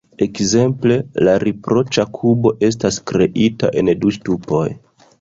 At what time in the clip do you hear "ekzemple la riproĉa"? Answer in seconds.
0.25-2.07